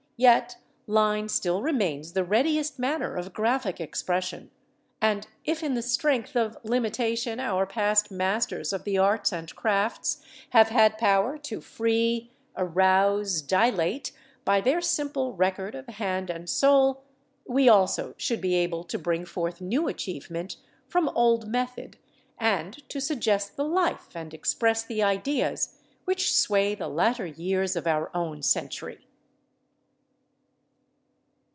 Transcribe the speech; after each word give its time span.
Yet 0.17 0.57
line 0.85 1.29
still 1.29 1.63
remains 1.63 2.13
the 2.13 2.23
readiest 2.23 2.77
manner 2.77 3.15
of 3.15 3.33
graphic 3.33 3.81
expression; 3.81 4.51
and 5.01 5.27
if 5.45 5.63
in 5.63 5.73
the 5.73 5.81
strength 5.81 6.35
of 6.35 6.59
limitation 6.61 7.39
our 7.39 7.65
past 7.65 8.11
masters 8.11 8.71
of 8.71 8.83
the 8.83 8.99
arts 8.99 9.33
and 9.33 9.55
crafts 9.55 10.21
have 10.51 10.69
had 10.69 10.99
power 10.99 11.39
to 11.39 11.59
"free, 11.59 12.29
arouse, 12.55 13.41
dilate" 13.41 14.11
by 14.45 14.61
their 14.61 14.79
simple 14.79 15.33
record 15.33 15.73
of 15.73 15.87
hand 15.87 16.29
and 16.29 16.47
soul, 16.47 17.01
we 17.47 17.67
also 17.67 18.13
should 18.15 18.41
be 18.41 18.53
able 18.53 18.83
to 18.83 18.99
bring 18.99 19.25
forth 19.25 19.59
new 19.59 19.87
achievement 19.87 20.57
from 20.87 21.09
old 21.15 21.47
method, 21.47 21.97
and 22.37 22.87
to 22.89 23.01
suggest 23.01 23.57
the 23.57 23.65
life 23.65 24.09
and 24.13 24.35
express 24.35 24.83
the 24.83 25.01
ideas 25.01 25.79
which 26.05 26.31
sway 26.37 26.75
the 26.75 26.87
latter 26.89 27.25
years 27.25 27.75
of 27.75 27.87
our 27.87 28.11
own 28.15 28.43
century. 28.43 29.07